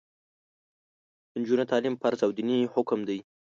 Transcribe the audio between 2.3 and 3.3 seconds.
دیني حکم دی.